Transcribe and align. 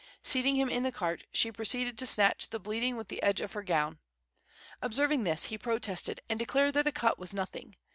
Seating 0.23 0.55
him 0.55 0.71
on 0.71 0.81
the 0.81 0.91
cart, 0.91 1.25
she 1.31 1.51
proceeded 1.51 1.95
to 1.99 2.07
stanch 2.07 2.49
the 2.49 2.59
bleeding 2.59 2.97
with 2.97 3.07
the 3.09 3.21
edge 3.21 3.39
of 3.39 3.53
her 3.53 3.61
gown. 3.61 3.99
Observing 4.81 5.25
this, 5.25 5.43
he 5.43 5.59
protested, 5.59 6.19
and 6.27 6.39
declared 6.39 6.73
that 6.73 6.85
the 6.85 6.91
cut 6.91 7.19
was 7.19 7.35
nothing. 7.35 7.75